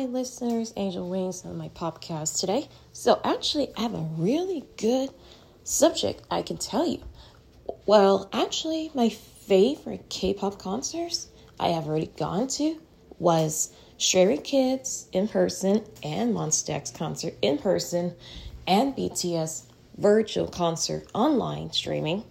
[0.00, 2.66] my listeners, Angel Wings, on my podcast today.
[2.90, 5.10] So, actually, I have a really good
[5.62, 7.02] subject I can tell you.
[7.84, 11.28] Well, actually, my favorite K pop concerts
[11.58, 12.80] I have already gone to
[13.18, 18.14] was Stray Kids in person and Monsta X concert in person
[18.66, 19.64] and BTS
[19.98, 22.24] virtual concert online streaming.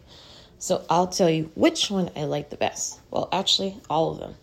[0.57, 2.99] So I'll tell you which one I like the best.
[3.11, 4.33] Well, actually, all of them.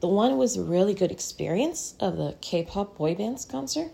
[0.00, 3.90] The one was a really good experience of the K-pop boy bands concert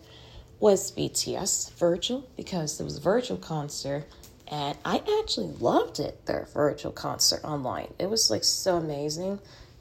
[0.58, 4.06] was BTS virtual because it was a virtual concert
[4.48, 7.94] and I actually loved it, their virtual concert online.
[7.98, 9.38] It was like so amazing.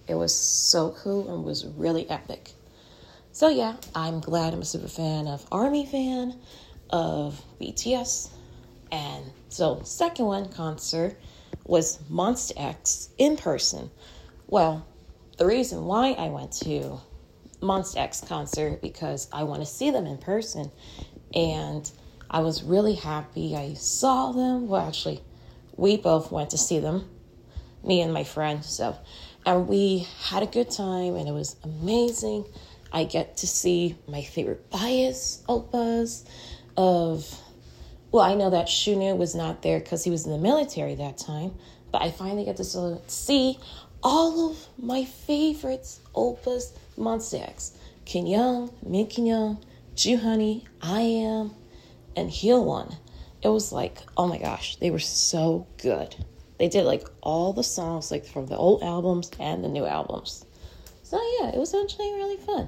[0.08, 2.52] It was so cool and was really epic.
[3.32, 6.40] So yeah, I'm glad I'm a super fan of Army fan
[6.92, 8.30] of BTS.
[8.92, 11.18] And so second one concert
[11.66, 13.90] was Monsta X in person.
[14.48, 14.86] Well,
[15.42, 17.00] the reason why I went to
[17.62, 20.70] Monsta X concert because I want to see them in person,
[21.34, 21.90] and
[22.30, 24.68] I was really happy I saw them.
[24.68, 25.24] Well, actually,
[25.76, 27.10] we both went to see them,
[27.84, 28.64] me and my friend.
[28.64, 28.96] So,
[29.44, 32.46] and we had a good time, and it was amazing.
[32.94, 36.24] I get to see my favorite bias oppas
[36.78, 37.28] of
[38.12, 41.18] well, I know that Shownu was not there because he was in the military that
[41.18, 41.56] time,
[41.92, 43.58] but I finally get to see
[44.04, 47.78] all of my favorites oppas Monsta X.
[48.06, 49.64] Kim Young, Min Kim Young,
[49.96, 51.54] Joohoney, I Am,
[52.16, 52.96] and Heal One.
[53.42, 56.16] It was like, oh my gosh, they were so good.
[56.58, 60.46] They did like all the songs like from the old albums and the new albums.
[61.04, 62.68] So yeah, it was actually really fun.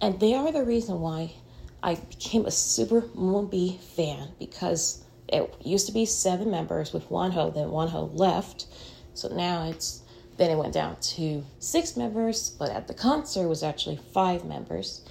[0.00, 1.32] And they are the reason why
[1.82, 7.54] I became a super Moonbi fan because it used to be seven members with Wonho,
[7.54, 8.66] then Wonho left.
[9.14, 10.02] So now it's
[10.40, 15.02] then it went down to six members, but at the concert was actually five members.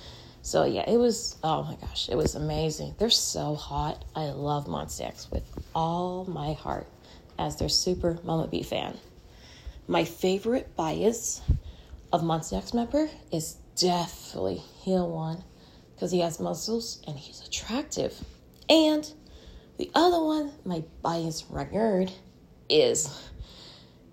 [0.41, 2.95] So yeah, it was oh my gosh, it was amazing.
[2.97, 4.03] They're so hot.
[4.15, 5.43] I love Monsta X with
[5.75, 6.87] all my heart
[7.37, 8.97] as their super Mama B fan.
[9.87, 11.41] My favorite bias
[12.11, 15.43] of Monsta X member is definitely Hyungwon
[15.93, 18.19] because he has muscles and he's attractive.
[18.67, 19.07] And
[19.77, 22.11] the other one, my bias record,
[22.67, 23.29] is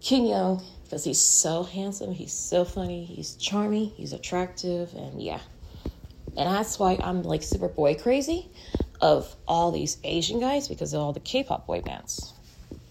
[0.02, 5.40] Kim Young because he's so handsome, he's so funny, he's charming, he's attractive, and yeah.
[6.36, 8.48] And that's why I'm like super boy crazy
[9.00, 12.34] of all these Asian guys because of all the K pop boy bands.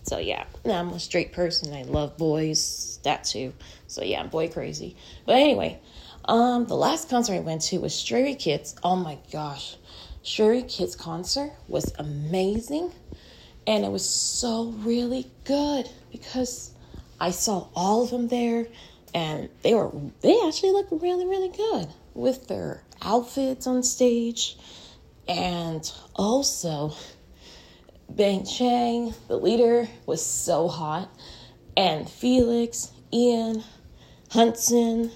[0.03, 1.73] So yeah, now I'm a straight person.
[1.73, 3.53] I love boys, that too.
[3.87, 4.95] So yeah, I'm boy crazy.
[5.25, 5.79] But anyway,
[6.25, 8.75] um, the last concert I went to was Stray Kids.
[8.83, 9.77] Oh my gosh,
[10.21, 12.91] Stray Kids concert was amazing,
[13.65, 16.74] and it was so really good because
[17.19, 18.67] I saw all of them there,
[19.13, 24.57] and they were they actually looked really really good with their outfits on stage,
[25.27, 26.93] and also
[28.09, 31.09] Bang Chan, the leader, was so hot,
[31.75, 33.63] and Felix, Ian,
[34.31, 35.11] Hudson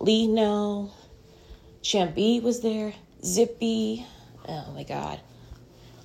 [0.00, 0.90] Lee Know,
[1.82, 4.06] Changbin was there, Zippy.
[4.48, 5.20] Oh my god.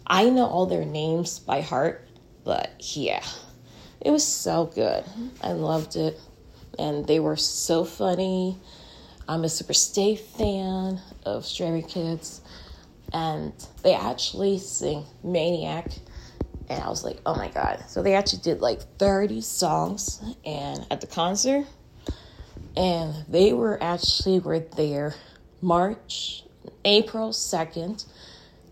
[0.05, 2.07] I know all their names by heart,
[2.43, 3.23] but yeah,
[4.01, 5.03] it was so good.
[5.41, 6.19] I loved it.
[6.77, 8.57] And they were so funny.
[9.27, 12.41] I'm a super stay fan of Stray Kids.
[13.13, 15.91] And they actually sing Maniac.
[16.69, 17.83] And I was like, oh my god.
[17.87, 21.65] So they actually did like 30 songs and at the concert
[22.77, 25.15] and they were actually were there
[25.61, 26.43] March,
[26.83, 28.05] April 2nd,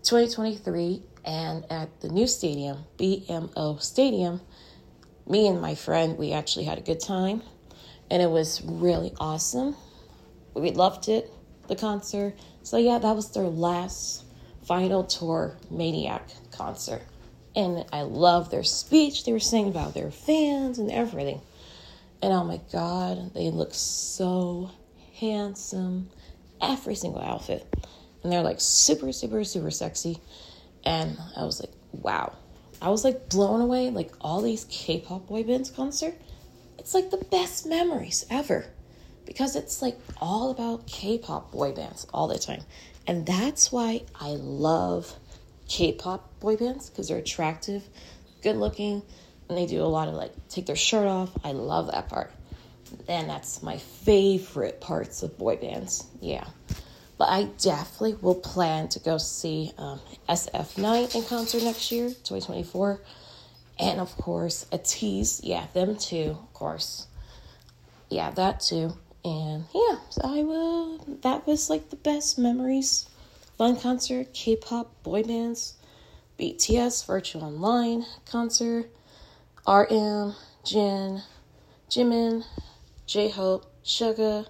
[0.02, 4.40] 2023, and at the new stadium, BMO Stadium,
[5.28, 7.42] me and my friend, we actually had a good time,
[8.10, 9.76] and it was really awesome.
[10.54, 11.30] We loved it,
[11.68, 12.34] the concert.
[12.62, 14.24] So, yeah, that was their last
[14.64, 17.02] final tour Maniac concert.
[17.56, 19.24] And I love their speech.
[19.24, 21.40] They were saying about their fans and everything.
[22.22, 24.70] And oh my God, they look so
[25.18, 26.10] handsome.
[26.60, 27.66] Every single outfit.
[28.22, 30.18] And they're like super, super, super sexy.
[30.84, 32.34] And I was like, wow.
[32.80, 33.90] I was like blown away.
[33.90, 36.14] Like all these K pop boy bands concert.
[36.78, 38.66] It's like the best memories ever.
[39.26, 42.62] Because it's like all about K pop boy bands all the time.
[43.06, 45.12] And that's why I love
[45.68, 47.82] K pop boy bands because they're attractive,
[48.42, 49.02] good looking,
[49.48, 51.30] and they do a lot of like take their shirt off.
[51.42, 52.30] I love that part.
[53.08, 56.06] And that's my favorite parts of boy bands.
[56.20, 56.46] Yeah.
[57.16, 63.00] But I definitely will plan to go see um, SF9 in concert next year, 2024.
[63.78, 65.40] And of course, ATEEZ.
[65.42, 67.06] Yeah, them too, of course.
[68.08, 68.92] Yeah, that too.
[69.24, 70.98] And yeah, so I will.
[71.22, 73.08] That was like the best memories.
[73.56, 75.74] Fun concert, K pop, boy bands,
[76.38, 78.90] BTS, Virtual Online concert,
[79.66, 80.34] RM,
[80.64, 81.22] Jin,
[81.88, 82.44] Jimin,
[83.06, 84.46] J Hope, Suga,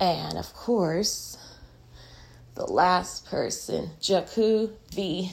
[0.00, 1.36] and of course,
[2.54, 5.32] the last person, Jungkook V.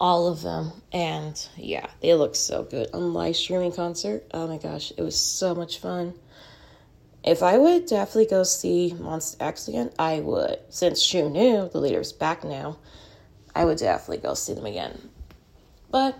[0.00, 0.72] All of them.
[0.92, 4.26] And yeah, they look so good on live streaming concert.
[4.32, 6.14] Oh my gosh, it was so much fun.
[7.22, 10.58] If I would definitely go see Monsta X again, I would.
[10.68, 12.78] Since Shownu the leader's back now,
[13.54, 15.08] I would definitely go see them again.
[15.90, 16.18] But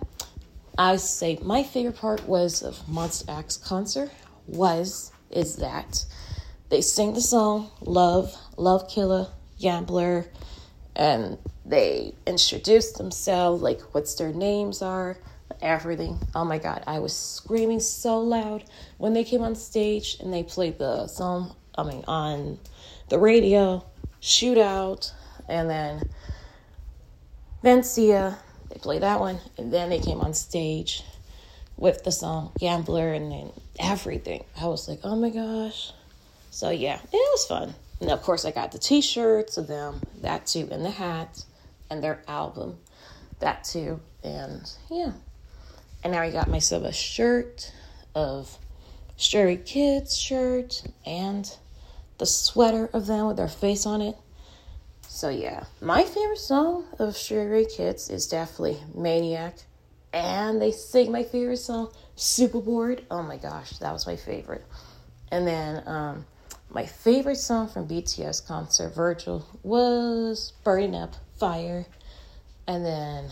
[0.77, 4.09] I say my favorite part was of Monsta X concert
[4.47, 6.05] was is that
[6.69, 9.27] they sing the song Love, Love Killer,
[9.59, 10.25] Gambler,
[10.95, 15.17] and they introduce themselves, like what's their names are,
[15.61, 16.19] everything.
[16.33, 18.63] Oh my god, I was screaming so loud
[18.97, 22.59] when they came on stage and they played the song, I mean, on
[23.09, 23.85] the radio,
[24.21, 25.11] Shootout,
[25.47, 26.09] and then
[27.63, 28.37] Vencia,
[28.69, 31.03] they played that one, and then they came on stage
[31.77, 34.43] with the song Gambler and then everything.
[34.59, 35.91] I was like, oh my gosh.
[36.51, 37.73] So yeah, it was fun.
[38.01, 41.43] And of course, I got the t shirts of them, that too, and the hat,
[41.89, 42.77] and their album,
[43.39, 43.99] that too.
[44.23, 45.13] And yeah.
[46.03, 47.71] And now I got myself a shirt
[48.13, 48.57] of
[49.17, 51.55] Stray Kids shirt and
[52.17, 54.15] the sweater of them with their face on it.
[55.07, 59.57] So yeah, my favorite song of Stray Kids is definitely Maniac.
[60.13, 63.03] And they sing my favorite song, Superboard.
[63.11, 64.65] Oh my gosh, that was my favorite.
[65.31, 66.25] And then um,
[66.69, 71.85] my favorite song from BTS concert, Virtual, was Burning Up Fire.
[72.67, 73.31] And then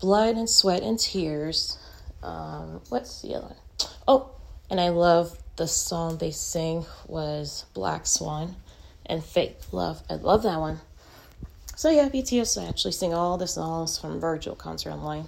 [0.00, 1.78] Blood and Sweat and Tears.
[2.22, 3.56] Um, what's the other one?
[4.08, 4.30] Oh,
[4.70, 8.56] and I love the song they sing was Black Swan
[9.04, 10.02] and Fake Love.
[10.08, 10.80] I love that one.
[11.76, 15.26] So yeah, BTS I actually sing all the songs from Virtual Concert Online.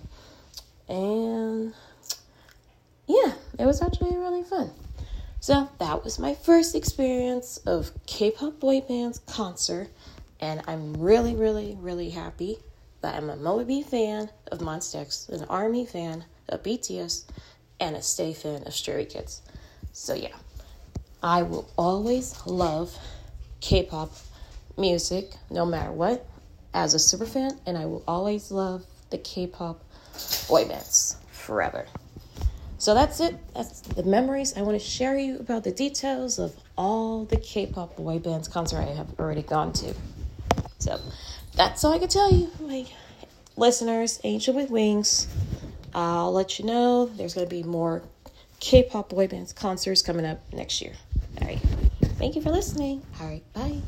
[0.89, 1.75] And
[3.07, 4.71] yeah, it was actually really fun.
[5.43, 9.89] So that was my first experience of K-pop boy bands concert,
[10.39, 12.59] and I'm really, really, really happy
[13.01, 17.25] that I'm a Moby fan of Monsta X, an Army fan of BTS,
[17.81, 19.43] and a Stay fan of Stray Kids.
[19.93, 20.37] So yeah,
[21.25, 22.97] I will always love
[23.61, 24.13] K-pop
[24.79, 26.25] music, no matter what,
[26.73, 29.83] as a super fan, and I will always love the K-pop
[30.49, 31.89] boy bands forever.
[32.83, 33.37] So that's it.
[33.55, 37.95] That's the memories I want to share you about the details of all the K-pop
[37.95, 39.95] boy bands concert I have already gone to.
[40.81, 40.99] So
[41.55, 42.85] that's all I can tell you, my
[43.57, 44.19] listeners.
[44.25, 45.29] Angel with Wings.
[45.95, 48.03] I'll let you know there's going to be more
[48.59, 50.95] K-pop boy bands concerts coming up next year.
[51.41, 51.61] All right.
[52.19, 53.01] Thank you for listening.
[53.21, 53.45] All right.
[53.53, 53.81] Bye.